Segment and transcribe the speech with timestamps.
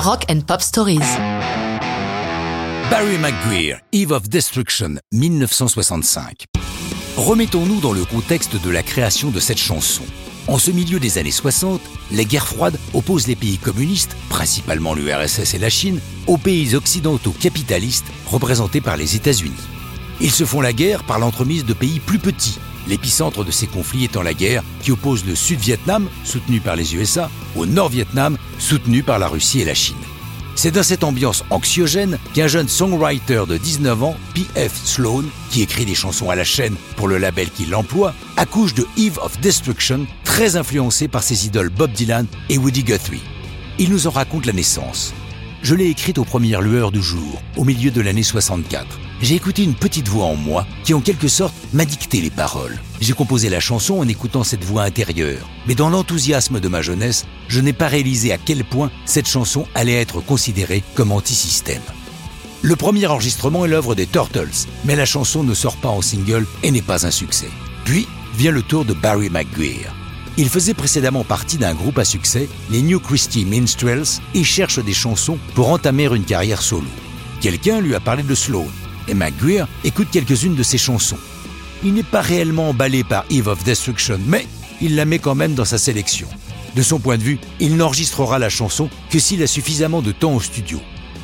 [0.00, 1.00] Rock and Pop Stories.
[2.88, 6.44] Barry McGuire, Eve of Destruction, 1965.
[7.16, 10.04] Remettons-nous dans le contexte de la création de cette chanson.
[10.46, 11.80] En ce milieu des années 60,
[12.12, 17.32] les guerres froides opposent les pays communistes, principalement l'URSS et la Chine, aux pays occidentaux
[17.32, 19.66] capitalistes représentés par les États-Unis.
[20.20, 24.04] Ils se font la guerre par l'entremise de pays plus petits, l'épicentre de ces conflits
[24.04, 29.18] étant la guerre qui oppose le Sud-Vietnam, soutenu par les USA, au Nord-Vietnam, soutenu par
[29.18, 29.96] la Russie et la Chine.
[30.54, 34.74] C'est dans cette ambiance anxiogène qu'un jeune songwriter de 19 ans, P.F.
[34.84, 35.22] Sloan,
[35.52, 39.20] qui écrit des chansons à la chaîne pour le label qui l'emploie, accouche de Eve
[39.22, 43.22] of Destruction, très influencé par ses idoles Bob Dylan et Woody Guthrie.
[43.78, 45.14] Il nous en raconte la naissance.
[45.60, 48.86] Je l'ai écrite aux premières lueurs du jour, au milieu de l'année 64.
[49.20, 52.78] J'ai écouté une petite voix en moi qui en quelque sorte m'a dicté les paroles.
[53.00, 55.48] J'ai composé la chanson en écoutant cette voix intérieure.
[55.66, 59.66] Mais dans l'enthousiasme de ma jeunesse, je n'ai pas réalisé à quel point cette chanson
[59.74, 61.82] allait être considérée comme anti-système.
[62.62, 66.46] Le premier enregistrement est l'œuvre des Turtles, mais la chanson ne sort pas en single
[66.62, 67.50] et n'est pas un succès.
[67.84, 69.92] Puis vient le tour de Barry McGuire.
[70.40, 74.94] Il faisait précédemment partie d'un groupe à succès, les New Christy Minstrels, et cherche des
[74.94, 76.86] chansons pour entamer une carrière solo.
[77.40, 78.68] Quelqu'un lui a parlé de Sloan,
[79.08, 81.18] et McGuire écoute quelques-unes de ses chansons.
[81.82, 84.46] Il n'est pas réellement emballé par Eve of Destruction, mais
[84.80, 86.28] il la met quand même dans sa sélection.
[86.76, 90.34] De son point de vue, il n'enregistrera la chanson que s'il a suffisamment de temps
[90.34, 90.80] au studio.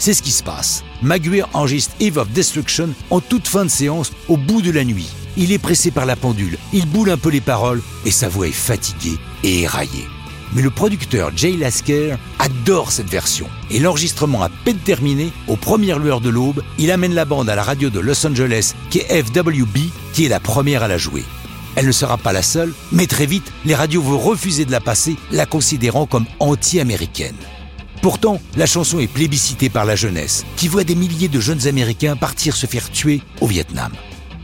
[0.00, 0.82] C'est ce qui se passe.
[1.00, 5.08] Maguire enregistre Eve of Destruction en toute fin de séance, au bout de la nuit.
[5.36, 8.48] Il est pressé par la pendule, il boule un peu les paroles et sa voix
[8.48, 10.06] est fatiguée et éraillée.
[10.54, 13.46] Mais le producteur Jay Lasker adore cette version.
[13.70, 17.54] Et l'enregistrement à peine terminé, aux premières lueurs de l'aube, il amène la bande à
[17.54, 19.78] la radio de Los Angeles, KFWB,
[20.14, 21.24] qui est la première à la jouer.
[21.74, 24.80] Elle ne sera pas la seule, mais très vite, les radios vont refuser de la
[24.80, 27.36] passer, la considérant comme anti-américaine.
[28.00, 32.16] Pourtant, la chanson est plébiscitée par la jeunesse, qui voit des milliers de jeunes Américains
[32.16, 33.92] partir se faire tuer au Vietnam.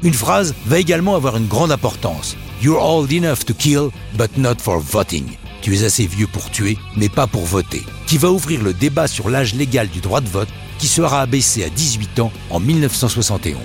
[0.05, 2.37] Une phrase va également avoir une grande importance.
[2.60, 5.26] You're old enough to kill, but not for voting.
[5.60, 7.84] Tu es assez vieux pour tuer, mais pas pour voter.
[8.09, 10.49] Qui va ouvrir le débat sur l'âge légal du droit de vote,
[10.81, 13.56] qui sera abaissé à 18 ans en 1971.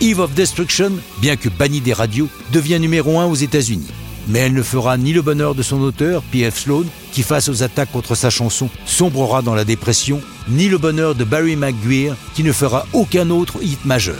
[0.00, 3.90] Eve of Destruction, bien que bannie des radios, devient numéro 1 aux États-Unis.
[4.28, 6.58] Mais elle ne fera ni le bonheur de son auteur, P.F.
[6.58, 11.14] Sloan, qui face aux attaques contre sa chanson sombrera dans la dépression, ni le bonheur
[11.14, 14.16] de Barry McGuire, qui ne fera aucun autre hit majeur.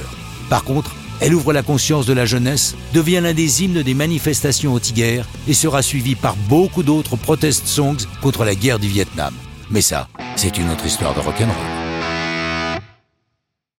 [0.51, 4.75] Par contre, elle ouvre la conscience de la jeunesse, devient l'un des hymnes des manifestations
[4.75, 9.35] anti-guerre et sera suivie par beaucoup d'autres protest songs contre la guerre du Vietnam.
[9.71, 11.80] Mais ça, c'est une autre histoire de rock'n'roll.